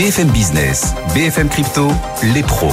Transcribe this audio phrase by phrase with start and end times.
[0.00, 1.88] BFM Business, BFM Crypto,
[2.32, 2.72] les pros.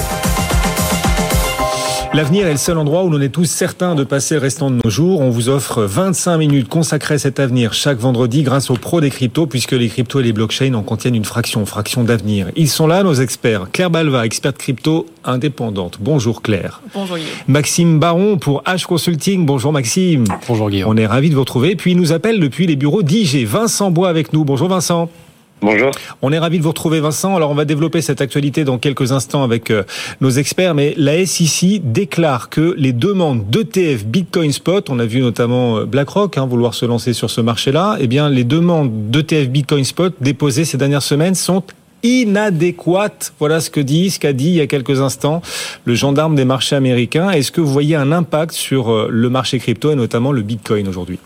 [2.13, 4.79] L'avenir est le seul endroit où l'on est tous certains de passer le restant de
[4.81, 5.19] nos jours.
[5.19, 9.09] On vous offre 25 minutes consacrées à cet avenir chaque vendredi grâce aux pros des
[9.09, 12.47] cryptos, puisque les cryptos et les blockchains en contiennent une fraction, fraction d'avenir.
[12.55, 13.71] Ils sont là, nos experts.
[13.73, 15.97] Claire Balva, experte crypto indépendante.
[15.99, 16.81] Bonjour Claire.
[16.93, 17.33] Bonjour Guillaume.
[17.49, 19.45] Maxime Baron pour H Consulting.
[19.45, 20.23] Bonjour Maxime.
[20.47, 20.91] Bonjour Guillaume.
[20.91, 21.75] On est ravis de vous retrouver.
[21.75, 23.45] Puis il nous appelle depuis les bureaux d'IG.
[23.45, 24.45] Vincent Bois avec nous.
[24.45, 25.09] Bonjour Vincent.
[25.61, 25.89] Bonjour.
[26.21, 27.35] On est ravi de vous retrouver Vincent.
[27.35, 29.83] Alors on va développer cette actualité dans quelques instants avec euh,
[30.21, 35.19] nos experts, mais la SEC déclare que les demandes d'ETF Bitcoin Spot, on a vu
[35.21, 39.49] notamment euh, BlackRock hein, vouloir se lancer sur ce marché-là, eh bien les demandes d'ETF
[39.49, 41.63] Bitcoin Spot déposées ces dernières semaines sont
[42.03, 43.33] inadéquates.
[43.39, 45.41] Voilà ce que dit, ce qu'a dit il y a quelques instants
[45.85, 47.31] le gendarme des marchés américains.
[47.31, 50.87] Est-ce que vous voyez un impact sur euh, le marché crypto et notamment le Bitcoin
[50.87, 51.17] aujourd'hui?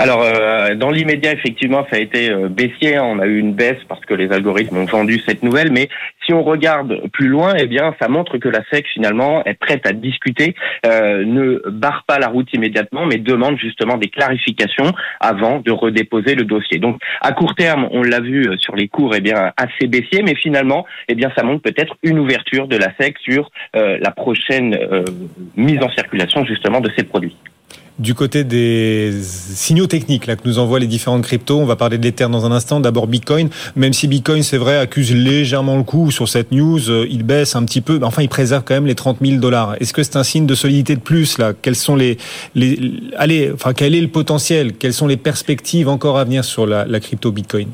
[0.00, 3.00] Alors, euh, dans l'immédiat, effectivement, ça a été euh, baissier.
[3.00, 5.72] On a eu une baisse parce que les algorithmes ont vendu cette nouvelle.
[5.72, 5.88] Mais
[6.24, 9.86] si on regarde plus loin, eh bien, ça montre que la SEC, finalement, est prête
[9.86, 10.54] à discuter,
[10.86, 16.36] euh, ne barre pas la route immédiatement, mais demande justement des clarifications avant de redéposer
[16.36, 16.78] le dossier.
[16.78, 20.22] Donc, à court terme, on l'a vu sur les cours, eh bien, assez baissier.
[20.22, 24.78] Mais finalement, eh bien, ça montre peut-être une ouverture de la SEC sur la prochaine
[25.56, 27.36] mise en circulation, justement, de ces produits.
[27.98, 31.98] Du côté des signaux techniques là que nous envoient les différentes cryptos, on va parler
[31.98, 32.78] de l'Ether dans un instant.
[32.78, 37.08] D'abord Bitcoin, même si Bitcoin c'est vrai accuse légèrement le coup sur cette news, euh,
[37.10, 39.74] il baisse un petit peu, mais enfin il préserve quand même les 30 000 dollars.
[39.80, 41.54] Est-ce que c'est un signe de solidité de plus là?
[41.60, 42.18] Quels sont les,
[42.54, 42.78] les,
[43.16, 44.74] allez, enfin quel est le potentiel?
[44.74, 47.66] Quelles sont les perspectives encore à venir sur la, la crypto Bitcoin?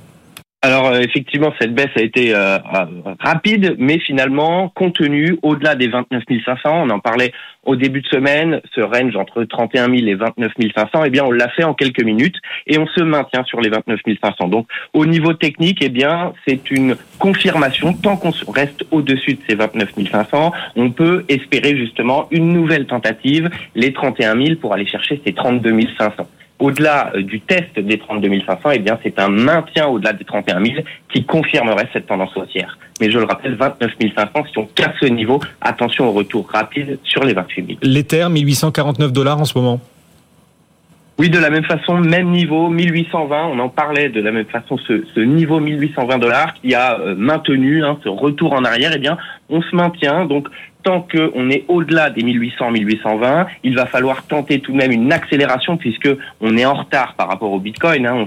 [0.64, 2.56] Alors euh, effectivement, cette baisse a été euh,
[3.20, 6.60] rapide, mais finalement contenue au-delà des 29 500.
[6.64, 7.32] On en parlait
[7.64, 11.04] au début de semaine, ce range entre 31 000 et 29 500.
[11.04, 14.00] Eh bien, on l'a fait en quelques minutes et on se maintient sur les 29
[14.22, 14.48] 500.
[14.48, 17.92] Donc, au niveau technique, eh bien, c'est une confirmation.
[17.92, 23.50] Tant qu'on reste au-dessus de ces 29 500, on peut espérer justement une nouvelle tentative,
[23.74, 26.26] les 31 000, pour aller chercher ces 32 500
[26.58, 30.64] au-delà euh, du test des 32 500, eh bien, c'est un maintien au-delà des 31
[30.64, 30.76] 000
[31.12, 32.78] qui confirmerait cette tendance haussière.
[33.00, 36.98] Mais je le rappelle, 29 500, si on casse ce niveau, attention au retour rapide
[37.02, 37.78] sur les 28 000.
[37.82, 39.80] L'Ether, 1849 dollars en ce moment
[41.16, 43.46] oui, de la même façon, même niveau, 1820.
[43.46, 47.14] On en parlait de la même façon, ce, ce niveau 1820 dollars qui a euh,
[47.16, 48.90] maintenu hein, ce retour en arrière.
[48.92, 49.16] Eh bien,
[49.48, 50.24] on se maintient.
[50.24, 50.48] Donc,
[50.84, 55.12] tant qu'on est au-delà des 1800, 1820, il va falloir tenter tout de même une
[55.12, 56.08] accélération puisque
[56.40, 58.06] on est en retard par rapport au Bitcoin.
[58.06, 58.26] Hein.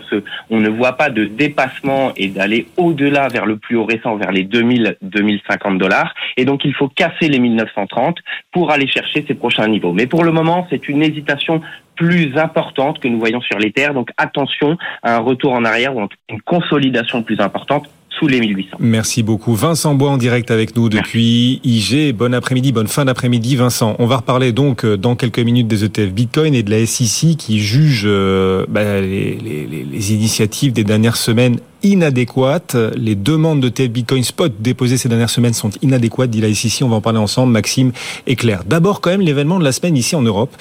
[0.49, 4.31] On, ne voit pas de dépassement et d'aller au-delà vers le plus haut récent, vers
[4.31, 6.13] les 2000, 2050 dollars.
[6.35, 8.17] Et donc il faut casser les 1930
[8.51, 9.93] pour aller chercher ces prochains niveaux.
[9.93, 11.61] Mais pour le moment, c'est une hésitation
[11.95, 13.93] plus importante que nous voyons sur les terres.
[13.93, 18.77] Donc attention à un retour en arrière ou une consolidation plus importante sous les 1800.
[18.79, 19.55] Merci beaucoup.
[19.55, 22.15] Vincent Bois en direct avec nous depuis IG.
[22.15, 23.95] Bon après-midi, bonne fin d'après-midi Vincent.
[23.99, 27.35] On va reparler donc euh, dans quelques minutes des ETF Bitcoin et de la SEC
[27.37, 32.75] qui juge euh, bah, les initiatives des dernières semaines inadéquates.
[32.95, 36.83] Les demandes de TF Bitcoin Spot déposées ces dernières semaines sont inadéquates, dit la SEC.
[36.83, 37.91] On va en parler ensemble, Maxime
[38.25, 38.63] et Claire.
[38.65, 40.55] D'abord, quand même, l'événement de la semaine ici en Europe,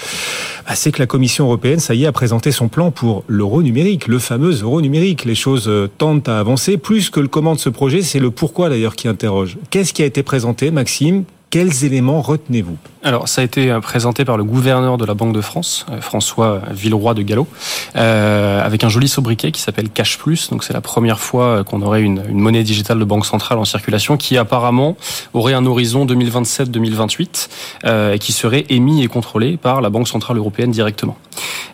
[0.67, 3.63] bah, c'est que la Commission européenne, ça y est, a présenté son plan pour l'euro
[3.63, 5.25] numérique, le fameux euro numérique.
[5.25, 6.77] Les choses euh, tendent à avancer.
[6.77, 9.59] Plus que le comment de ce projet, c'est le pourquoi d'ailleurs qui interroge.
[9.71, 11.25] Qu'est-ce qui a été présenté, Maxime?
[11.51, 12.77] Quels éléments retenez-vous?
[13.07, 16.01] Alors, ça a été euh, présenté par le gouverneur de la Banque de France, euh,
[16.01, 17.47] François Villeroy de Gallo,
[17.95, 20.51] euh, avec un joli sobriquet qui s'appelle Cash Plus.
[20.51, 23.65] Donc, c'est la première fois qu'on aurait une, une, monnaie digitale de banque centrale en
[23.65, 24.97] circulation qui apparemment
[25.35, 27.49] aurait un horizon 2027-2028
[27.85, 31.17] euh, et qui serait émis et contrôlé par la Banque centrale européenne directement.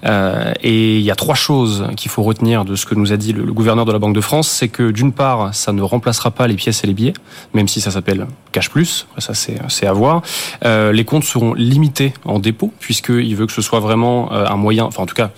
[0.04, 3.16] Euh, et il y a trois choses qu'il faut retenir de ce que nous a
[3.16, 5.80] dit le, le gouverneur de la Banque de France, c'est que d'une part, ça ne
[5.80, 7.14] remplacera pas les pièces et les billets,
[7.54, 9.06] même si ça s'appelle Cash Plus.
[9.18, 10.22] Ça, c'est à voir.
[10.64, 14.56] Euh, les comptes seront limités en dépôt, puisqu'il veut que ce soit vraiment euh, un
[14.56, 15.30] moyen, enfin en tout cas,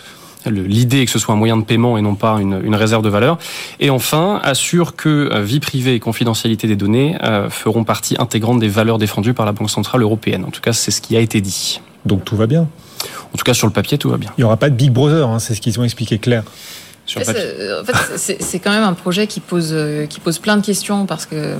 [0.47, 3.03] l'idée est que ce soit un moyen de paiement et non pas une, une réserve
[3.03, 3.39] de valeur.
[3.81, 8.59] Et enfin, assure que euh, vie privée et confidentialité des données euh, feront partie intégrante
[8.59, 10.45] des valeurs défendues par la Banque Centrale Européenne.
[10.45, 11.81] En tout cas, c'est ce qui a été dit.
[12.05, 12.69] Donc tout va bien
[13.33, 14.31] En tout cas, sur le papier, tout va bien.
[14.37, 16.45] Il n'y aura pas de Big Brother, hein, c'est ce qu'ils ont expliqué clair.
[17.17, 17.67] En fait,
[18.17, 19.77] c'est quand même un projet qui pose,
[20.09, 21.55] qui pose plein de questions parce que,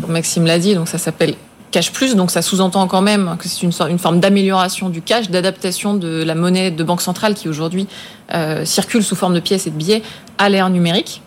[0.00, 1.34] comme Maxime l'a dit, donc ça s'appelle
[1.70, 5.94] cash plus, donc ça sous-entend quand même que c'est une, forme d'amélioration du cash, d'adaptation
[5.94, 7.86] de la monnaie de banque centrale qui aujourd'hui
[8.34, 10.02] euh, circule sous forme de pièces et de billets
[10.38, 11.22] à l'ère numérique.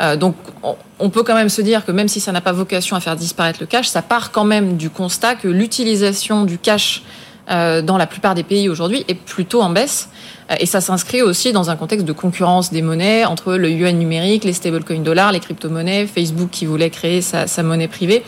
[0.00, 2.52] Euh, donc on, on, peut quand même se dire que même si ça n'a pas
[2.52, 6.58] vocation à faire disparaître le cash, ça part quand même du constat que l'utilisation du
[6.58, 7.02] cash
[7.48, 10.10] dans la plupart des pays aujourd'hui est plutôt en baisse.
[10.60, 14.44] Et ça s'inscrit aussi dans un contexte de concurrence des monnaies entre le yuan numérique,
[14.44, 18.22] les stablecoins dollars, les crypto-monnaies, Facebook qui voulait créer sa, sa monnaie privée.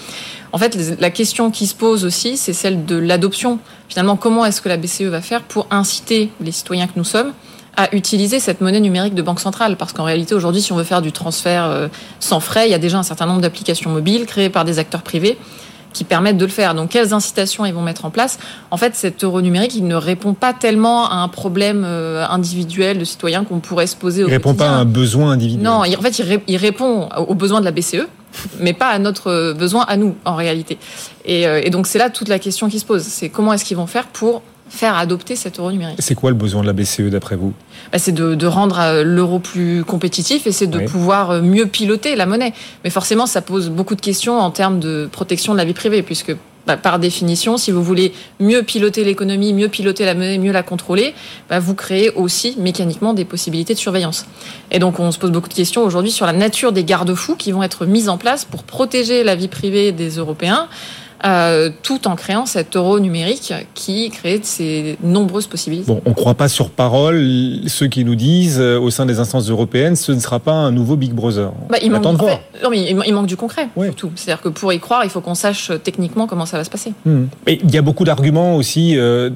[0.52, 3.58] En fait, la question qui se pose aussi, c'est celle de l'adoption.
[3.88, 7.32] Finalement, comment est-ce que la BCE va faire pour inciter les citoyens que nous sommes
[7.76, 9.76] à utiliser cette monnaie numérique de banque centrale?
[9.76, 11.88] Parce qu'en réalité, aujourd'hui, si on veut faire du transfert euh,
[12.18, 15.02] sans frais, il y a déjà un certain nombre d'applications mobiles créées par des acteurs
[15.02, 15.38] privés
[15.92, 16.74] qui permettent de le faire.
[16.74, 18.38] Donc, quelles incitations ils vont mettre en place?
[18.70, 22.98] En fait, cet euro numérique, il ne répond pas tellement à un problème euh, individuel
[22.98, 25.64] de citoyens qu'on pourrait se poser au Il répond pas à un besoin individuel.
[25.64, 28.06] Non, en fait, il, répond aux besoins de la BCE,
[28.60, 30.78] mais pas à notre besoin à nous, en réalité.
[31.24, 33.02] Et, euh, et donc, c'est là toute la question qui se pose.
[33.02, 35.96] C'est comment est-ce qu'ils vont faire pour faire adopter cet euro numérique.
[35.98, 37.52] C'est quoi le besoin de la BCE d'après vous?
[37.92, 41.66] Bah, C'est de, de, rendre euh, l'euro plus compétitif et c'est de pouvoir euh, mieux
[41.66, 42.54] piloter la monnaie.
[42.84, 46.02] Mais forcément, ça pose beaucoup de questions en termes de protection de la vie privée,
[46.02, 46.34] puisque
[46.66, 50.62] bah, par définition, si vous voulez mieux piloter l'économie, mieux piloter la monnaie, mieux la
[50.62, 51.14] contrôler,
[51.48, 54.26] bah, vous créez aussi mécaniquement des possibilités de surveillance.
[54.70, 57.50] Et donc on se pose beaucoup de questions aujourd'hui sur la nature des garde-fous qui
[57.50, 60.68] vont être mis en place pour protéger la vie privée des Européens.
[61.22, 65.86] Euh, tout en créant cet euro numérique qui crée ces nombreuses possibilités.
[65.86, 67.22] Bon, on ne croit pas sur parole
[67.66, 70.72] ceux qui nous disent euh, au sein des instances européennes ce ne sera pas un
[70.72, 71.52] nouveau Big Brother.
[71.68, 74.10] Bah, il, manque non, mais il manque du concret, tout.
[74.14, 76.94] C'est-à-dire que pour y croire, il faut qu'on sache techniquement comment ça va se passer.
[77.04, 77.24] Hmm.
[77.46, 79.28] il y a beaucoup d'arguments aussi euh,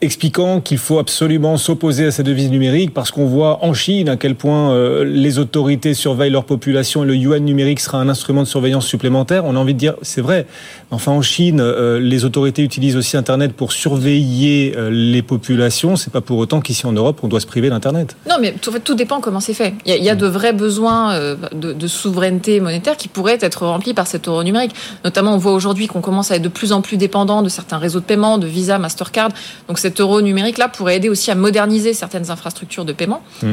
[0.00, 4.16] expliquant qu'il faut absolument s'opposer à cette devise numérique parce qu'on voit en Chine à
[4.16, 4.74] quel point
[5.04, 9.44] les autorités surveillent leur population et le yuan numérique sera un instrument de surveillance supplémentaire.
[9.44, 10.46] On a envie de dire, c'est vrai.
[10.90, 15.96] Enfin, en Chine, euh, les autorités utilisent aussi Internet pour surveiller euh, les populations.
[15.96, 18.16] C'est pas pour autant qu'ici en Europe, on doit se priver d'Internet.
[18.28, 19.74] Non, mais tout, tout dépend comment c'est fait.
[19.86, 24.06] Il y, a, de vrais besoins euh, de, souveraineté monétaire qui pourraient être remplis par
[24.06, 24.72] cet euro numérique.
[25.04, 27.78] Notamment, on voit aujourd'hui qu'on commence à être de plus en plus dépendant de certains
[27.78, 29.30] réseaux de paiement, de Visa, Mastercard.
[29.68, 33.22] Donc cet euro numérique-là pourrait aider aussi à moderniser certaines infrastructures de paiement.
[33.42, 33.52] Mm.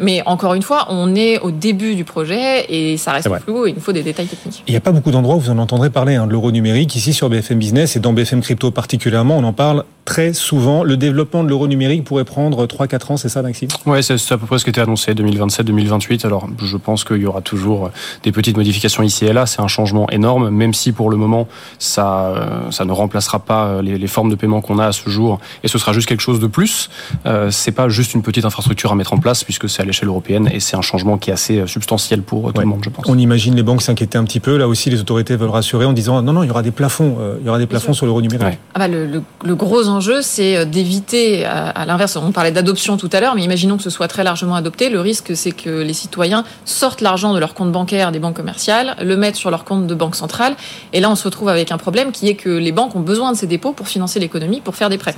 [0.00, 3.66] mais encore une fois, on est au début du projet et ça reste flou.
[3.66, 4.62] Et il nous faut des détails techniques.
[4.66, 6.94] Il n'y a pas beaucoup d'endroits où vous en entendrez parler hein, de l'euro numérique
[6.96, 10.84] ici sur BFM Business et dans BFM Crypto particulièrement, on en parle très souvent.
[10.84, 13.68] Le développement de l'euro numérique pourrait prendre 3-4 ans, c'est ça, Maxime?
[13.86, 16.26] Oui, c'est à peu près ce qui était annoncé, 2027-2028.
[16.26, 17.90] Alors, je pense qu'il y aura toujours
[18.22, 19.46] des petites modifications ici et là.
[19.46, 21.48] C'est un changement énorme, même si pour le moment,
[21.78, 25.08] ça, euh, ça ne remplacera pas les, les formes de paiement qu'on a à ce
[25.08, 26.90] jour, et ce sera juste quelque chose de plus.
[27.26, 30.08] Euh, c'est pas juste une petite infrastructure à mettre en place, puisque c'est à l'échelle
[30.08, 32.90] européenne, et c'est un changement qui est assez euh, substantiel pour tout le monde, je
[32.90, 33.06] pense.
[33.08, 34.56] On imagine les banques s'inquiéter un petit peu.
[34.56, 36.93] Là aussi, les autorités veulent rassurer en disant non, non, il y aura des plafonds,
[37.02, 38.58] euh, il y aura des plafonds sur l'euro numérique.
[38.74, 42.96] Ah bah le, le, le gros enjeu, c'est euh, d'éviter, à, l'inverse, on parlait d'adoption
[42.96, 44.90] tout à l'heure, mais imaginons que ce soit très largement adopté.
[44.90, 48.96] Le risque, c'est que les citoyens sortent l'argent de leur compte bancaire des banques commerciales,
[49.02, 50.54] le mettent sur leur compte de banque centrale,
[50.92, 53.32] et là, on se retrouve avec un problème qui est que les banques ont besoin
[53.32, 55.14] de ces dépôts pour financer l'économie, pour faire des prêts.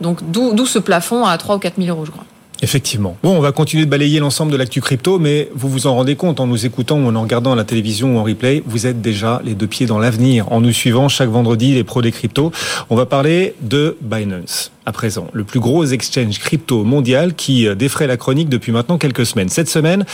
[0.00, 2.24] Donc, d'où ce plafond à 3 ou 4 000 euros, je crois.
[2.60, 3.16] Effectivement.
[3.22, 6.16] Bon, on va continuer de balayer l'ensemble de l'actu crypto, mais vous vous en rendez
[6.16, 9.40] compte en nous écoutant ou en regardant la télévision ou en replay, vous êtes déjà
[9.44, 12.50] les deux pieds dans l'avenir en nous suivant chaque vendredi les pros des cryptos.
[12.90, 17.74] On va parler de Binance à présent, le plus gros exchange crypto mondial qui euh,
[17.74, 19.50] défraie la chronique depuis maintenant quelques semaines.
[19.50, 20.06] Cette semaine,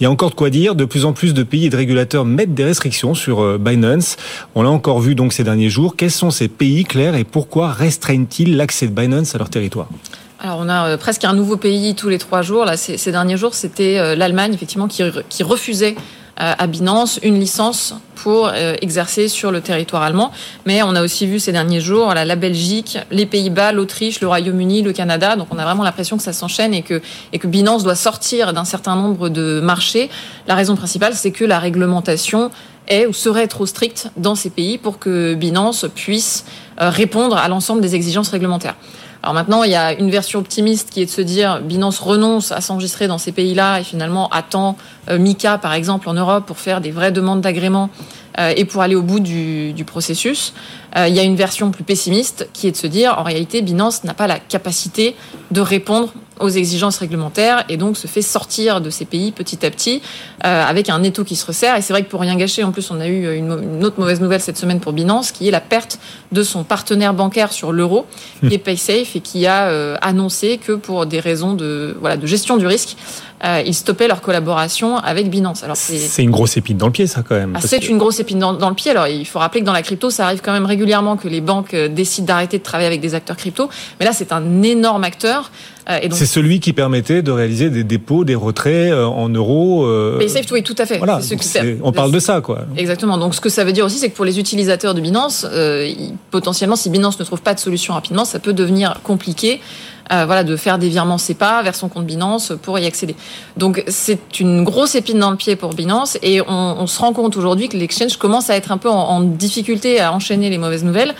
[0.00, 0.74] il y a encore de quoi dire.
[0.74, 4.16] De plus en plus de pays et de régulateurs mettent des restrictions sur euh, Binance.
[4.56, 5.94] On l'a encore vu donc ces derniers jours.
[5.94, 9.88] Quels sont ces pays clairs et pourquoi restreignent-ils l'accès de Binance à leur territoire?
[10.38, 12.64] Alors on a euh, presque un nouveau pays tous les trois jours.
[12.64, 15.96] Là, ces, derniers jours, c'était euh, l'Allemagne effectivement qui, qui refusait
[16.40, 18.50] euh, à Binance une licence pour
[18.82, 20.32] exercer sur le territoire allemand.
[20.64, 24.26] Mais on a aussi vu ces derniers jours la, la Belgique, les Pays-Bas, l'Autriche, le
[24.26, 25.36] Royaume-Uni, le Canada.
[25.36, 27.00] Donc on a vraiment l'impression que ça s'enchaîne et que,
[27.32, 30.10] et que Binance doit sortir d'un certain nombre de marchés.
[30.48, 32.50] La raison principale, c'est que la réglementation
[32.88, 36.46] est ou serait trop stricte dans ces pays pour que Binance puisse
[36.78, 38.76] répondre à l'ensemble des exigences réglementaires.
[39.26, 42.52] Alors maintenant, il y a une version optimiste qui est de se dire Binance renonce
[42.52, 44.76] à s'enregistrer dans ces pays-là et finalement attend
[45.10, 47.90] euh, Mika, par exemple, en Europe pour faire des vraies demandes d'agrément
[48.38, 50.54] euh, et pour aller au bout du, processus.
[50.96, 53.62] Euh, il y a une version plus pessimiste qui est de se dire en réalité,
[53.62, 55.16] Binance n'a pas la capacité
[55.50, 59.70] de répondre aux exigences réglementaires et donc se fait sortir de ces pays petit à
[59.70, 60.02] petit
[60.44, 61.76] euh, avec un étau qui se resserre.
[61.76, 64.20] Et c'est vrai que pour rien gâcher, en plus, on a eu une, autre mauvaise
[64.20, 65.98] nouvelle cette semaine pour Binance, qui est la perte
[66.32, 68.06] de son partenaire bancaire sur l'euro,
[68.40, 72.26] qui est PaySafe et qui a euh, annoncé que pour des raisons de voilà de
[72.26, 72.96] gestion du risque,
[73.44, 75.62] euh, ils stoppaient leur collaboration avec Binance.
[75.62, 77.52] Alors c'est une grosse épine dans le pied, ça quand même.
[77.54, 78.90] Ah, c'est une grosse épine dans, dans, le pied.
[78.90, 81.40] Alors il faut rappeler que dans la crypto, ça arrive quand même régulièrement que les
[81.40, 83.68] banques euh, décident d'arrêter de travailler avec des acteurs crypto.
[84.00, 85.50] Mais là, c'est un énorme acteur.
[85.88, 89.86] Euh, c'est celui qui permettait de réaliser des dépôts, des retraits euh, en euros.
[90.18, 90.98] Mais safe, oui, tout à fait.
[90.98, 91.20] Voilà,
[91.82, 92.64] on parle de ça, quoi.
[92.76, 93.18] Exactement.
[93.18, 95.46] Donc, ce que ça veut dire aussi, c'est que pour les utilisateurs de Binance,
[96.30, 99.60] potentiellement, si Binance ne trouve pas de solution rapidement, ça peut devenir compliqué.
[100.12, 103.16] Euh, voilà, de faire des virements SEPA vers son compte Binance pour y accéder.
[103.56, 107.36] Donc c'est une grosse épine dans le pied pour Binance et on, se rend compte
[107.36, 111.14] aujourd'hui que l'exchange commence à être un peu en, difficulté à enchaîner les mauvaises nouvelles.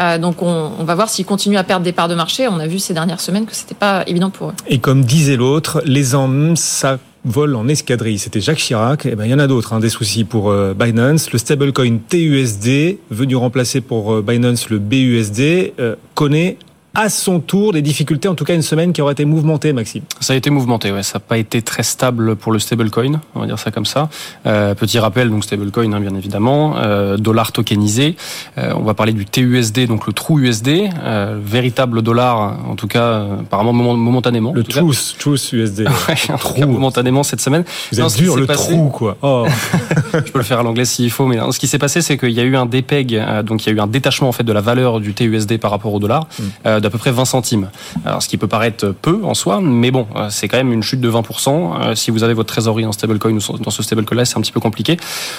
[0.00, 2.46] Euh, donc on, va voir s'ils continuent à perdre des parts de marché.
[2.46, 4.54] On a vu ces dernières semaines que c'était pas évident pour eux.
[4.68, 8.20] Et comme disait l'autre, les hommes, ça vole en escadrille.
[8.20, 9.04] C'était Jacques Chirac.
[9.04, 11.32] Et eh ben il y en a d'autres, hein, des soucis pour euh, Binance.
[11.32, 15.72] Le stablecoin TUSD, venu remplacer pour Binance le BUSD,
[16.14, 16.56] connaît
[16.98, 20.02] à son tour des difficultés, en tout cas une semaine qui aurait été mouvementée, Maxime.
[20.18, 21.04] Ça a été mouvementé, ouais.
[21.04, 24.08] Ça n'a pas été très stable pour le stablecoin, on va dire ça comme ça.
[24.46, 28.16] Euh, petit rappel, donc stablecoin, hein, bien évidemment, euh, dollar tokenisé.
[28.58, 32.88] Euh, on va parler du TUSD, donc le True USD, euh, véritable dollar, en tout
[32.88, 34.52] cas, euh, apparemment momentanément.
[34.52, 35.86] Le Truth, Truth USD.
[36.08, 36.66] ouais, true.
[36.66, 37.62] momentanément cette semaine.
[37.92, 38.72] Vous êtes dur, le passé...
[38.72, 39.16] trou, quoi.
[39.22, 39.46] Oh.
[40.14, 42.18] Je peux le faire à l'anglais s'il faut, mais non, ce qui s'est passé, c'est
[42.18, 44.32] qu'il y a eu un dépeg, euh, donc il y a eu un détachement en
[44.32, 46.26] fait de la valeur du TUSD par rapport au dollar.
[46.40, 47.70] Mm d'à peu près 20 centimes.
[48.06, 50.82] Alors, ce qui peut paraître peu en soi, mais bon, euh, c'est quand même une
[50.82, 51.82] chute de 20%.
[51.82, 54.52] Euh, si vous avez votre trésorerie en stablecoin ou dans ce stablecoin-là, c'est un petit
[54.52, 54.96] peu compliqué.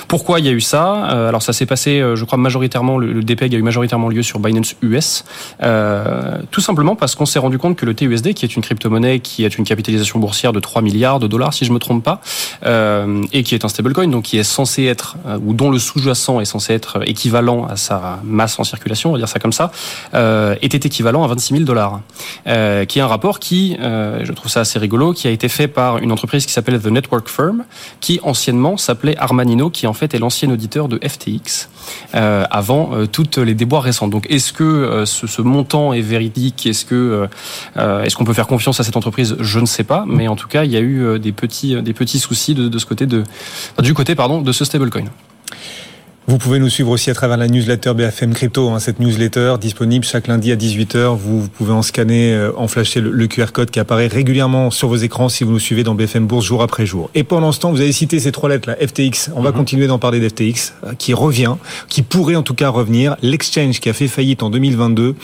[0.07, 1.09] Pourquoi il y a eu ça?
[1.11, 4.39] Euh, Alors, ça s'est passé, je crois, majoritairement, le DPEG a eu majoritairement lieu sur
[4.39, 5.23] Binance US.
[6.51, 9.45] tout simplement parce qu'on s'est rendu compte que le TUSD, qui est une crypto-monnaie qui
[9.45, 12.21] a une capitalisation boursière de 3 milliards de dollars, si je me trompe pas,
[13.33, 16.45] et qui est un stablecoin, donc qui est censé être, ou dont le sous-jacent est
[16.45, 19.71] censé être équivalent à sa masse en circulation, on va dire ça comme ça,
[20.61, 22.01] était équivalent à 26 000 dollars,
[22.47, 25.47] euh, qui est un rapport qui, euh, je trouve ça assez rigolo, qui a été
[25.47, 27.63] fait par une entreprise qui s'appelle The Network Firm,
[28.01, 31.69] qui anciennement s'appelait Armanino, qui en fait est l'ancien auditeur de FTX
[32.15, 34.09] euh, avant toutes les déboires récentes.
[34.09, 36.65] Donc, est-ce que ce, montant est véridique?
[36.65, 39.37] Est-ce qu'on peut faire confiance à cette entreprise?
[39.39, 41.93] Je ne sais pas, mais en tout cas, il y a eu des petits des
[41.93, 45.05] petits soucis de, ce côté du côté pardon de ce stablecoin.
[46.29, 50.05] Vous pouvez nous suivre aussi à travers la newsletter BFM Crypto, hein, cette newsletter disponible
[50.05, 51.17] chaque lundi à 18h.
[51.17, 54.69] Vous, vous pouvez en scanner, euh, en flasher le, le, QR code qui apparaît régulièrement
[54.69, 57.09] sur vos écrans si vous nous suivez dans BFM Bourse jour après jour.
[57.15, 59.31] Et pendant ce temps, vous avez cité ces trois lettres là, FTX.
[59.35, 59.57] On va mm -hmm.
[59.57, 61.55] continuer d'en parler d'FTX, euh, qui revient,
[61.87, 63.15] qui pourrait en tout cas revenir.
[63.23, 65.15] L'exchange qui a fait faillite en 2022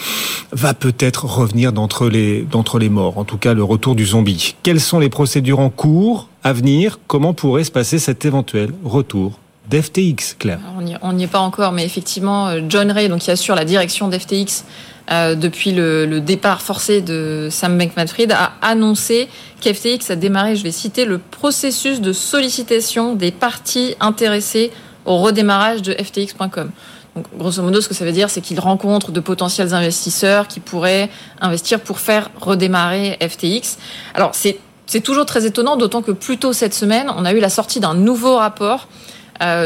[0.54, 3.20] va peut-être revenir d'entre les, d'entre les morts.
[3.20, 4.56] En tout cas, le retour du zombie.
[4.64, 6.98] Quelles sont les procédures en cours à venir?
[7.06, 9.38] Comment pourrait se passer cet éventuel retour?
[9.70, 10.60] d'FTX, Claire
[11.02, 14.08] On n'y est pas encore, mais effectivement, euh, John Ray, donc qui assure la direction
[14.08, 14.64] d'FTX
[15.12, 19.28] euh, depuis le, départ forcé de Sam Bankman-Fried, a annoncé
[19.62, 24.72] qu'FTX a démarré, je vais citer, le processus de sollicitation des parties intéressées
[25.06, 26.72] au redémarrage de FTX.com.
[27.16, 30.60] Donc, grosso modo, ce que ça veut dire, c'est qu'il rencontre de potentiels investisseurs qui
[30.60, 33.78] pourraient investir pour faire redémarrer FTX.
[34.16, 34.60] Alors, c'est
[35.02, 37.94] toujours très étonnant, d'autant que plus tôt cette semaine, on a eu la sortie d'un
[37.94, 38.88] nouveau rapport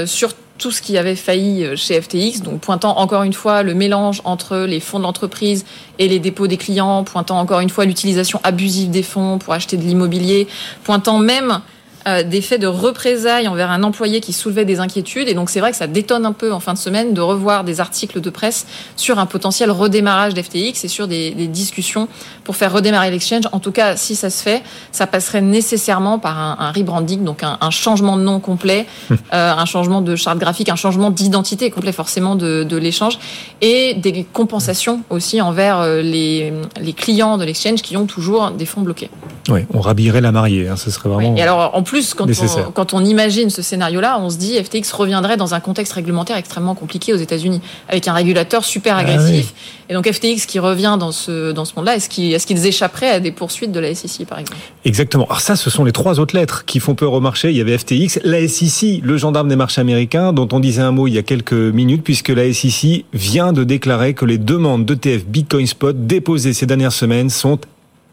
[0.05, 4.21] sur tout ce qui avait failli chez FTX, donc pointant encore une fois le mélange
[4.25, 5.65] entre les fonds de l'entreprise
[5.99, 9.77] et les dépôts des clients, pointant encore une fois l'utilisation abusive des fonds pour acheter
[9.77, 10.47] de l'immobilier,
[10.83, 11.61] pointant même
[12.09, 15.27] euh, des faits de représailles envers un employé qui soulevait des inquiétudes.
[15.27, 17.63] Et donc c'est vrai que ça détonne un peu en fin de semaine de revoir
[17.63, 22.07] des articles de presse sur un potentiel redémarrage d'FTX et sur des, des, discussions
[22.43, 23.43] pour faire redémarrer l'exchange.
[23.51, 27.43] En tout cas, si ça se fait, ça passerait nécessairement par un, un rebranding, donc
[27.43, 31.69] un, un, changement de nom complet, euh, un changement de charte graphique, un changement d'identité
[31.69, 33.19] complet forcément de, de l'échange
[33.61, 38.65] et des compensations aussi envers euh, les, les clients de l'exchange qui ont toujours des
[38.65, 39.09] fonds bloqués.
[39.49, 41.33] Oui, on rhabillerait la mariée, hein, ce serait vraiment.
[41.33, 41.39] Oui.
[41.39, 44.91] Et alors, en plus, quand on, quand on, imagine ce scénario-là, on se dit FTX
[44.93, 49.47] reviendrait dans un contexte réglementaire extrêmement compliqué aux États-Unis, avec un régulateur super agressif.
[49.49, 49.85] Ah oui.
[49.89, 53.09] Et donc FTX qui revient dans ce, dans ce monde-là, est-ce qu'ils est qu échapperaient
[53.09, 54.59] à des poursuites de la SEC, par exemple?
[54.85, 55.25] Exactement.
[55.25, 57.49] Alors ça, ce sont les trois autres lettres qui font peur au marché.
[57.49, 60.91] Il y avait FTX, la SEC, le gendarme des marchés américains, dont on disait un
[60.91, 64.85] mot il y a quelques minutes, puisque la SEC vient de déclarer que les demandes
[64.85, 67.59] d'ETF Bitcoin Spot déposées ces dernières semaines sont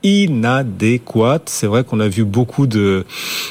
[0.06, 1.48] inadéquate.
[1.48, 3.04] C'est vrai qu'on a vu beaucoup de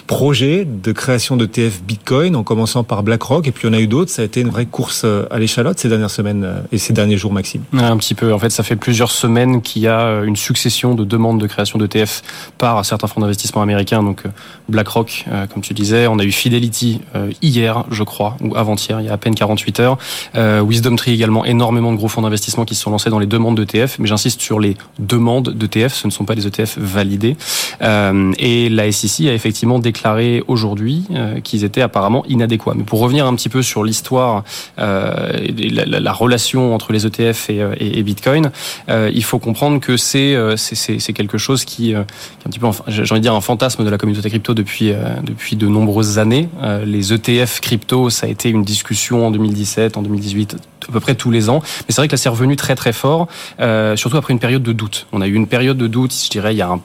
[0.07, 3.87] projets de création de TF Bitcoin, en commençant par BlackRock, et puis on a eu
[3.87, 4.09] d'autres.
[4.09, 6.93] Ça a été une vraie course euh, à l'échalote ces dernières semaines euh, et ces
[6.93, 7.63] derniers jours, Maxime.
[7.73, 8.33] Un petit peu.
[8.33, 11.47] En fait, ça fait plusieurs semaines qu'il y a euh, une succession de demandes de
[11.47, 12.21] création de TF
[12.57, 14.01] par certains fonds d'investissement américains.
[14.01, 14.23] Donc
[14.69, 17.01] BlackRock, comme tu disais, on a eu Fidelity
[17.41, 19.97] hier, je crois, ou avant-hier, il y a à peine 48 heures.
[20.35, 23.57] Wisdom Tree également, énormément de gros fonds d'investissement qui se sont lancés dans les demandes
[23.57, 23.99] de TF.
[23.99, 25.93] Mais j'insiste sur les demandes de TF.
[25.93, 27.35] Ce ne sont pas des ETF validés.
[27.81, 32.73] Euh, et la SEC a effectivement déclaré aujourd'hui euh, qu'ils étaient apparemment inadéquats.
[32.75, 34.43] Mais pour revenir un petit peu sur l'histoire,
[34.79, 38.51] euh, la, la, la, relation entre les ETF et, Bitcoin,
[38.89, 42.05] il faut comprendre que c'est c'est quelque chose qui, qui est un
[42.45, 45.67] petit peu, j'ai envie de dire, un fantasme de la communauté crypto depuis depuis de
[45.67, 46.47] nombreuses années.
[46.85, 50.57] les ETF crypto, ça a été une discussion en 2017, en 2018,
[50.89, 51.61] à peu près tous les ans.
[51.61, 53.27] Mais c'est vrai que là, c'est revenu très très fort,
[53.59, 55.07] euh, surtout après une période de doute.
[55.11, 56.81] On a eu une période de doute, je dirais, il y a un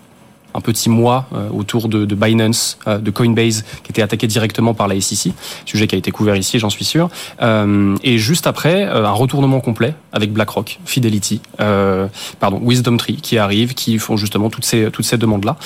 [0.55, 4.89] un petit mois euh, autour de, Binance, euh, de Coinbase, qui était attaqué directement par
[4.89, 5.33] la SEC,
[5.65, 7.09] sujet qui a été couvert ici, j'en suis sûr.
[7.43, 11.41] Euh, et juste après, un retournement complet avec BlackRock, Fidelity,
[12.41, 15.57] pardon, Wisdom Tree, qui arrivent, qui font justement toutes ces toutes ces demandes là.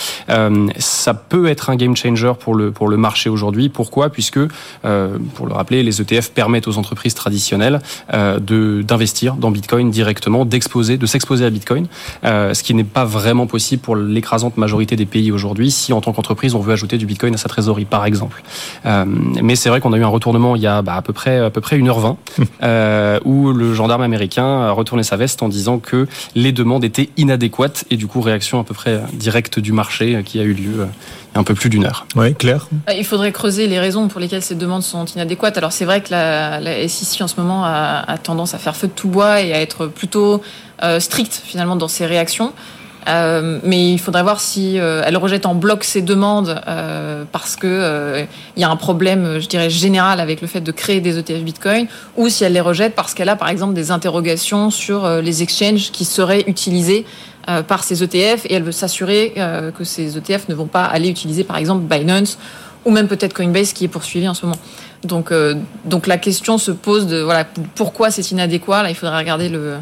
[0.79, 3.69] ça peut être un game changer pour le pour le marché aujourd'hui.
[3.69, 4.11] Pourquoi?
[4.11, 4.41] Puisque,
[4.83, 7.81] pour le rappeler, les ETF permettent aux entreprises traditionnelles
[8.13, 11.87] de d'investir dans Bitcoin directement, d'exposer, de s'exposer à Bitcoin,
[12.23, 16.13] ce qui n'est pas vraiment possible pour l'écrasante majorité des pays aujourd'hui si en tant
[16.13, 18.43] qu'entreprise on veut ajouter du Bitcoin à sa trésorerie par exemple.
[18.85, 21.13] Euh, mais c'est vrai qu'on a eu un retournement il y a bah, à peu
[21.13, 22.17] près à peu près 1h20
[22.63, 27.11] euh, où le gendarme américain a retourné sa veste en disant que les demandes étaient
[27.17, 30.81] inadéquates et du coup réaction à peu près directe du marché qui a eu lieu
[30.81, 30.87] euh,
[31.37, 32.07] un peu plus d'une heure.
[32.15, 32.69] Oui, clair.
[32.97, 35.59] Il faudrait creuser les raisons pour lesquelles ces demandes sont inadéquates.
[35.59, 38.77] Alors c'est vrai que la, la SEC en ce moment a, a, tendance à faire
[38.77, 40.43] feu de tout bois et à être plutôt
[40.83, 42.53] euh, stricte finalement dans ses réactions.
[43.09, 47.57] Euh, mais il faudrait voir si euh, elle rejette en bloc ces demandes euh, parce
[47.57, 48.25] que
[48.57, 51.43] il y a un problème, je dirais général avec le fait de créer des ETF
[51.43, 55.43] Bitcoin, ou si elle les rejette parce qu'elle a par exemple des interrogations sur les
[55.43, 57.05] exchanges qui seraient utilisés
[57.67, 59.35] par ces ETF et elle veut s'assurer
[59.77, 62.39] que ces ETF ne vont pas aller utiliser par exemple Binance
[62.85, 64.59] ou même peut-être Coinbase qui est poursuivi en ce moment.
[65.03, 65.33] Donc,
[65.85, 67.45] donc la question se pose de voilà
[67.75, 68.83] pourquoi c'est inadéquat?
[68.83, 69.77] Là, il faudrait regarder le,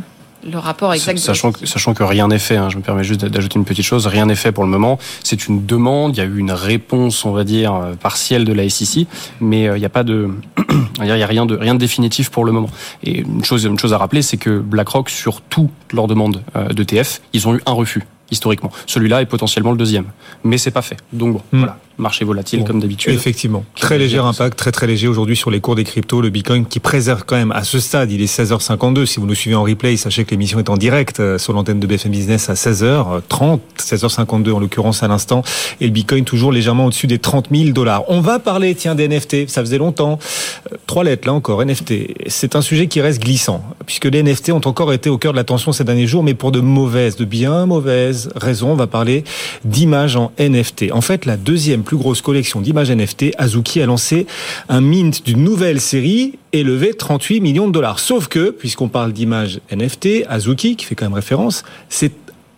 [0.44, 1.18] le rapport exact.
[1.18, 3.84] Sachant que, sachant que rien n'est fait, hein, je me permets juste d'ajouter une petite
[3.84, 4.98] chose, rien n'est fait pour le moment.
[5.22, 8.52] C'est une demande, il y a eu une réponse, on va dire, euh, partielle de
[8.52, 9.06] la SEC,
[9.40, 10.30] mais euh, il n'y a pas de,
[11.00, 12.70] il y a rien de rien de définitif pour le moment.
[13.04, 16.68] Et une chose, une chose à rappeler, c'est que BlackRock, sur toutes leurs demandes euh,
[16.68, 18.72] d'ETF, ils ont eu un refus historiquement.
[18.86, 20.06] Celui-là est potentiellement le deuxième,
[20.42, 20.96] mais c'est pas fait.
[21.12, 21.58] Donc bon, hmm.
[21.58, 23.14] voilà, marché volatile bon, comme d'habitude.
[23.14, 26.20] Effectivement, très léger impact, très très léger aujourd'hui sur les cours des cryptos.
[26.20, 29.06] Le Bitcoin qui préserve quand même à ce stade, il est 16h52.
[29.06, 31.80] Si vous nous suivez en replay, sachez que l'émission est en direct euh, sur l'antenne
[31.80, 35.42] de BFM Business à 16h30, 16h52 en l'occurrence à l'instant,
[35.80, 38.04] et le Bitcoin toujours légèrement au-dessus des 30 000 dollars.
[38.08, 39.48] On va parler, tiens, des NFT.
[39.48, 40.18] Ça faisait longtemps.
[40.72, 41.92] Euh, trois lettres là encore, NFT.
[42.26, 45.36] C'est un sujet qui reste glissant puisque les NFT ont encore été au cœur de
[45.36, 49.24] l'attention ces derniers jours, mais pour de mauvaises, de bien mauvaises raison, on va parler
[49.64, 50.92] d'images en NFT.
[50.92, 54.26] En fait, la deuxième plus grosse collection d'images NFT, Azuki a lancé
[54.68, 57.98] un mint d'une nouvelle série et levé 38 millions de dollars.
[57.98, 62.12] Sauf que, puisqu'on parle d'images NFT, Azuki, qui fait quand même référence, c'est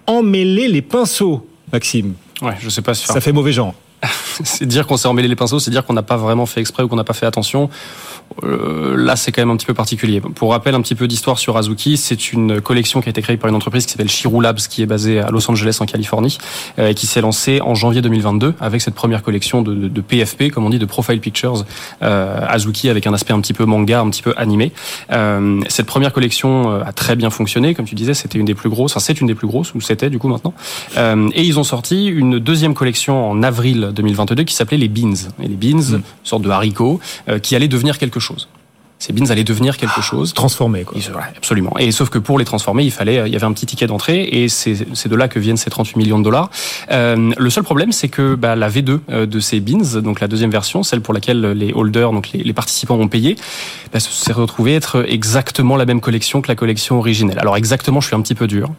[0.07, 2.15] emmêler les pinceaux, Maxime.
[2.43, 3.75] Ouais, je sais pas si ça fait mauvais genre.
[4.45, 6.83] c'est dire qu'on s'est emmêlé les pinceaux, c'est dire qu'on n'a pas vraiment fait exprès
[6.83, 7.71] ou qu'on n'a pas fait attention.
[8.43, 10.21] Euh, là, c'est quand même un petit peu particulier.
[10.21, 13.37] Pour rappel, un petit peu d'histoire sur Azuki, c'est une collection qui a été créée
[13.37, 16.39] par une entreprise qui s'appelle Shiru Labs, qui est basée à Los Angeles, en Californie,
[16.79, 20.01] euh, et qui s'est lancée en janvier 2022 avec cette première collection de, de, de
[20.01, 21.65] PFP, comme on dit, de Profile Pictures,
[22.03, 24.73] euh, Azuki avec un aspect un petit peu manga, un petit peu animé.
[25.13, 28.69] Euh, cette première collection a très bien fonctionné, comme tu disais, c'était une des plus
[28.69, 30.55] grosses, enfin c'est une des plus grosses, ou c'était du coup maintenant.
[30.97, 35.15] Et ils ont sorti une deuxième collection en avril 2022 qui s'appelait les Beans.
[35.43, 35.95] Et les Beans, mmh.
[35.95, 37.01] une sorte de haricots,
[37.43, 38.49] qui allait devenir quelque chose
[39.05, 40.33] ces beans allaient devenir quelque chose.
[40.33, 40.99] Transformé, quoi.
[41.37, 41.77] absolument.
[41.79, 44.23] Et sauf que pour les transformer, il fallait, il y avait un petit ticket d'entrée,
[44.33, 46.49] et c'est de là que viennent ces 38 millions de dollars.
[46.91, 50.27] Euh, le seul problème, c'est que bah, la V2 euh, de ces beans, donc la
[50.27, 53.37] deuxième version, celle pour laquelle les holders, donc les, les participants ont payé,
[53.93, 57.39] bah, s'est retrouvé être exactement la même collection que la collection originelle.
[57.39, 58.71] Alors exactement, je suis un petit peu dur,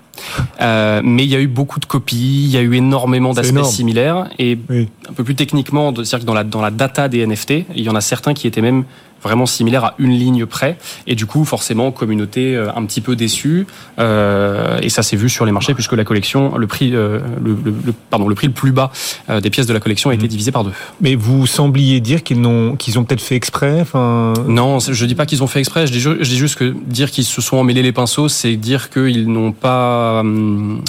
[0.60, 3.64] euh, mais il y a eu beaucoup de copies, il y a eu énormément d'aspects
[3.64, 4.90] similaires, et oui.
[5.08, 7.90] un peu plus techniquement, c'est-à-dire que dans la dans la data des NFT, il y
[7.90, 8.86] en a certains qui étaient même
[9.26, 10.78] vraiment similaire à une ligne près.
[11.08, 13.66] Et du coup, forcément, communauté euh, un petit peu déçue.
[14.00, 17.58] Euh, et ça s'est vu sur les marchés puisque la collection, le prix, euh, le,
[17.64, 18.92] le, pardon, le prix le plus bas
[19.30, 20.30] euh, des pièces de la collection a été mmh.
[20.30, 20.72] divisé par deux.
[21.02, 23.84] Mais vous sembliez dire qu'ils n'ont, qu'ils ont peut-être fait exprès.
[23.94, 25.88] Non, je dis pas qu'ils ont fait exprès.
[25.88, 28.90] Je dis, je dis juste que dire qu'ils se sont emmêlés les pinceaux, c'est dire
[28.90, 30.82] qu'ils n'ont pas, euh, n'ont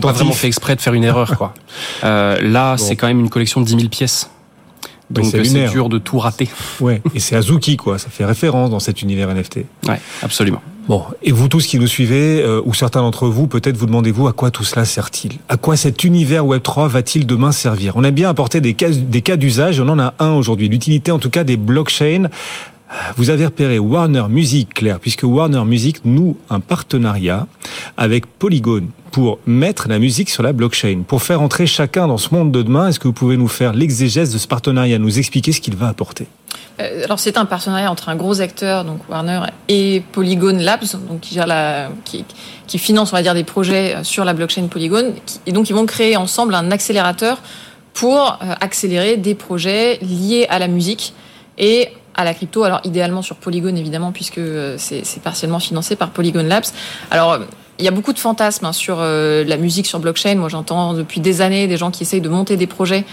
[0.00, 1.36] pas vraiment fait exprès de faire une erreur.
[1.36, 1.54] Quoi.
[2.02, 2.82] là, bon.
[2.82, 4.30] c'est quand même une collection de 10 000 pièces.
[5.14, 6.48] Donc c'est dur de tout rater.
[6.80, 9.60] Ouais, et c'est Azuki quoi, ça fait référence dans cet univers NFT.
[9.88, 10.60] Ouais, absolument.
[10.86, 14.28] Bon, et vous tous qui nous suivez, euh, ou certains d'entre vous, peut-être vous demandez-vous
[14.28, 15.38] à quoi tout cela sert-il?
[15.48, 17.94] À quoi cet univers Web3 va-t-il demain servir?
[17.96, 21.10] On a bien apporté des cas, des cas d'usage, on en a un aujourd'hui, l'utilité
[21.10, 22.28] en tout cas des blockchains
[23.16, 27.46] Vous avez repéré Warner Music, Claire, puisque Warner Music noue un partenariat
[27.96, 32.34] avec Polygon pour mettre la musique sur la blockchain, pour faire entrer chacun dans ce
[32.34, 32.88] monde de demain.
[32.88, 35.88] Est-ce que vous pouvez nous faire l'exégèse de ce partenariat, nous expliquer ce qu'il va
[35.88, 36.26] apporter?
[36.80, 41.20] Euh, alors c'est un partenariat entre un gros acteur, donc Warner, et Polygon Labs, donc
[41.20, 42.24] qui,
[42.66, 45.14] qui, finance, on va dire, des projets sur la blockchain Polygon.
[45.46, 47.40] et donc ils vont créer ensemble un accélérateur
[47.92, 51.14] pour euh, accélérer des projets liés à la musique
[51.56, 52.64] et à la crypto.
[52.64, 56.66] Alors idéalement sur Polygon évidemment puisque euh, c'est partiellement financé par Polygon Labs.
[57.10, 57.38] Alors
[57.78, 60.36] il y a beaucoup de fantasmes hein, sur euh, la musique sur blockchain.
[60.36, 63.04] Moi, j'entends depuis des années des gens qui essayent de monter des projets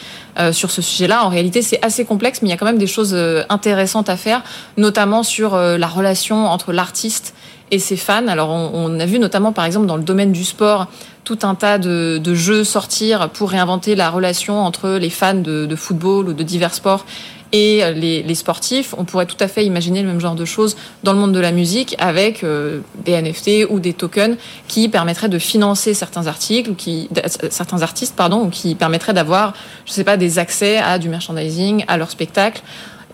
[0.52, 1.26] sur ce sujet-là.
[1.26, 3.16] En réalité, c'est assez complexe, mais il y a quand même des choses
[3.50, 4.44] intéressantes à faire,
[4.78, 7.34] notamment sur la relation entre l'artiste
[7.72, 8.28] et ses fans.
[8.28, 10.88] Alors, on, a vu notamment, par exemple, dans le domaine du sport,
[11.24, 16.30] tout un tas de, jeux sortir pour réinventer la relation entre les fans de football
[16.30, 17.06] ou de divers sports
[17.52, 18.96] et les, les, sportifs.
[18.98, 21.40] On pourrait tout à fait imaginer le même genre de choses dans le monde de
[21.40, 24.38] la musique avec euh, des NFT ou des tokens
[24.68, 27.10] qui permettraient de financer certains articles ou qui
[27.50, 29.54] certains artistes pardon ou qui permettraient d'avoir
[29.86, 32.62] je sais pas des accès à du merchandising, à leur spectacle.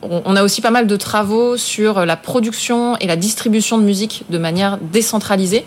[0.04, 4.26] On a aussi pas mal de travaux sur la production et la distribution de musique
[4.30, 5.66] de manière décentralisée.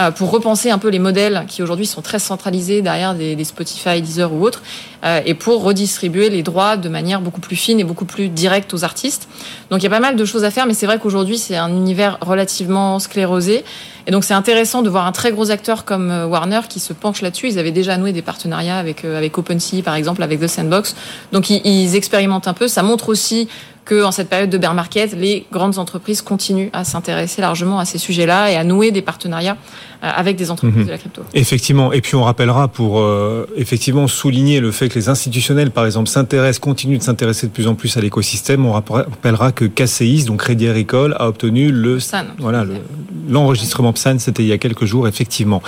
[0.00, 3.44] Euh, pour repenser un peu les modèles qui aujourd'hui sont très centralisés derrière des, des
[3.44, 4.62] Spotify, Deezer ou autres,
[5.04, 8.72] euh, et pour redistribuer les droits de manière beaucoup plus fine et beaucoup plus directe
[8.72, 9.28] aux artistes.
[9.70, 11.56] Donc il y a pas mal de choses à faire, mais c'est vrai qu'aujourd'hui c'est
[11.56, 13.62] un univers relativement sclérosé.
[14.06, 16.94] Et donc c'est intéressant de voir un très gros acteur comme euh, Warner qui se
[16.94, 17.48] penche là-dessus.
[17.48, 20.96] Ils avaient déjà noué des partenariats avec avec OpenSea par exemple, avec The Sandbox.
[21.32, 22.68] Donc ils, ils expérimentent un peu.
[22.68, 23.48] Ça montre aussi
[23.84, 27.84] que en cette période de bear market, les grandes entreprises continuent à s'intéresser largement à
[27.84, 29.56] ces sujets-là et à nouer des partenariats
[30.02, 30.86] avec des entreprises mmh.
[30.86, 31.22] de la crypto.
[31.34, 31.92] Effectivement.
[31.92, 36.08] Et puis on rappellera pour euh, effectivement souligner le fait que les institutionnels, par exemple,
[36.08, 38.64] s'intéressent, continuent de s'intéresser de plus en plus à l'écosystème.
[38.64, 42.24] On rappellera que KCIS, donc Crédit Agricole, a obtenu le PSAN.
[42.38, 42.64] Voilà,
[43.28, 45.62] l'enregistrement PSAN, c'était il y a quelques jours, effectivement.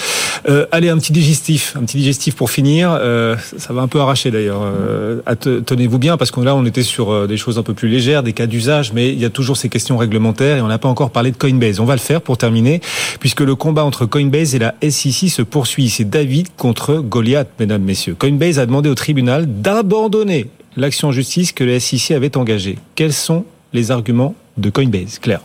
[0.49, 2.97] Euh, allez, un petit digestif, un petit digestif pour finir.
[2.99, 4.62] Euh, ça va un peu arracher d'ailleurs.
[4.62, 5.21] Euh,
[5.66, 8.23] Tenez-vous bien parce que là, on était sur euh, des choses un peu plus légères,
[8.23, 10.88] des cas d'usage, mais il y a toujours ces questions réglementaires et on n'a pas
[10.88, 11.81] encore parlé de Coinbase.
[11.81, 12.81] On va le faire pour terminer,
[13.21, 15.91] puisque le combat entre Coinbase et la SEC se poursuit.
[15.91, 18.15] C'est David contre Goliath, mesdames, messieurs.
[18.19, 22.79] Coinbase a demandé au tribunal d'abandonner l'action en justice que la SEC avait engagée.
[22.95, 25.43] Quels sont les arguments de Coinbase Claire?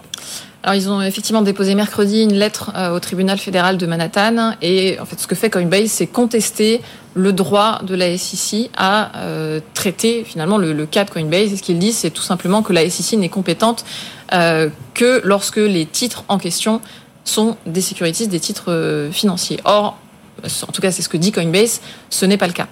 [0.63, 4.99] Alors ils ont effectivement déposé mercredi une lettre euh, au tribunal fédéral de Manhattan et
[4.99, 6.81] en fait ce que fait Coinbase c'est contester
[7.13, 11.53] le droit de la SEC à euh, traiter finalement le, le, cas de Coinbase.
[11.53, 13.85] Et ce qu'ils disent c'est tout simplement que la SEC n'est compétente
[14.33, 16.81] euh, que lorsque les titres en question
[17.29, 19.59] sont des securities, des titres euh, financiers.
[19.65, 19.97] Or,
[20.43, 22.67] en tout cas c'est ce que dit Coinbase, ce n'est pas le cas.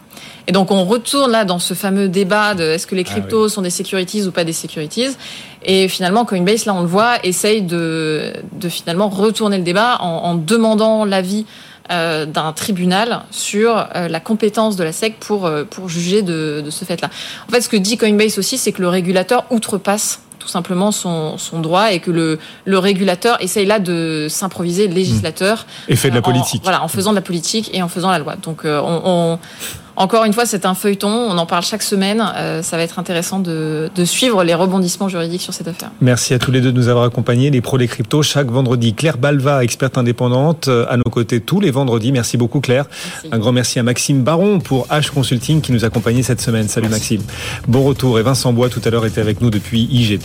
[0.48, 3.46] Et donc on retourne là dans ce fameux débat de est-ce que les cryptos ah
[3.46, 3.50] oui.
[3.50, 5.18] sont des securities ou pas des securities.
[5.64, 10.08] Et finalement Coinbase, là on le voit, essaye de, de finalement retourner le débat en,
[10.08, 11.46] en demandant l'avis
[11.92, 16.64] euh, d'un tribunal sur euh, la compétence de la SEC pour, euh, pour juger de,
[16.66, 17.12] de ce fait-là.
[17.48, 21.38] En fait ce que dit Coinbase aussi, c'est que le régulateur outrepasse tout simplement son,
[21.38, 25.66] son droit et que le, le régulateur essaye là de s'improviser législateur.
[25.88, 26.62] Et fait de la politique.
[26.62, 28.36] En, voilà, en faisant de la politique et en faisant la loi.
[28.42, 29.40] Donc euh, on, on
[29.96, 31.10] encore une fois, c'est un feuilleton.
[31.10, 32.24] On en parle chaque semaine.
[32.36, 35.90] Euh, ça va être intéressant de, de, suivre les rebondissements juridiques sur cette affaire.
[36.02, 37.50] Merci à tous les deux de nous avoir accompagnés.
[37.50, 38.94] Les pros, les cryptos, chaque vendredi.
[38.94, 42.12] Claire Balva, experte indépendante, euh, à nos côtés tous les vendredis.
[42.12, 42.86] Merci beaucoup, Claire.
[43.14, 43.30] Merci.
[43.32, 46.68] Un grand merci à Maxime Baron pour H Consulting qui nous accompagnait cette semaine.
[46.68, 47.18] Salut merci.
[47.18, 47.32] Maxime.
[47.68, 48.20] Bon retour.
[48.20, 50.20] Et Vincent Bois, tout à l'heure, était avec nous depuis IG.